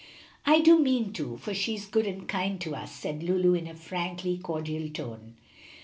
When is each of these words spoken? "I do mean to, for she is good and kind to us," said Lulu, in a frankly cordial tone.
"I 0.47 0.61
do 0.61 0.79
mean 0.79 1.13
to, 1.13 1.37
for 1.37 1.53
she 1.53 1.75
is 1.75 1.85
good 1.85 2.07
and 2.07 2.27
kind 2.27 2.59
to 2.61 2.73
us," 2.73 2.91
said 2.91 3.21
Lulu, 3.21 3.53
in 3.53 3.67
a 3.67 3.75
frankly 3.75 4.39
cordial 4.39 4.89
tone. 4.89 5.35